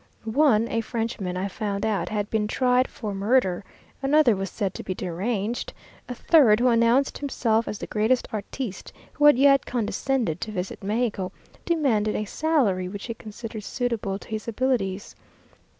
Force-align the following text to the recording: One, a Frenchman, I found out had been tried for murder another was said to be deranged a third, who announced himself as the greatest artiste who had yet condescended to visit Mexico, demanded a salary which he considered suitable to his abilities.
One, 0.25 0.67
a 0.67 0.81
Frenchman, 0.81 1.37
I 1.37 1.47
found 1.47 1.85
out 1.85 2.09
had 2.09 2.27
been 2.31 2.47
tried 2.47 2.87
for 2.87 3.13
murder 3.13 3.63
another 4.01 4.35
was 4.35 4.49
said 4.49 4.73
to 4.73 4.83
be 4.83 4.95
deranged 4.95 5.73
a 6.09 6.15
third, 6.15 6.59
who 6.59 6.69
announced 6.69 7.19
himself 7.19 7.67
as 7.67 7.77
the 7.77 7.85
greatest 7.85 8.27
artiste 8.33 8.91
who 9.13 9.25
had 9.25 9.37
yet 9.37 9.63
condescended 9.67 10.41
to 10.41 10.51
visit 10.51 10.81
Mexico, 10.83 11.31
demanded 11.65 12.15
a 12.15 12.25
salary 12.25 12.87
which 12.89 13.05
he 13.05 13.13
considered 13.13 13.63
suitable 13.63 14.17
to 14.17 14.29
his 14.29 14.47
abilities. 14.47 15.15